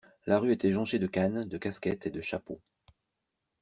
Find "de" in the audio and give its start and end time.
0.97-1.05, 1.47-1.57, 2.09-2.21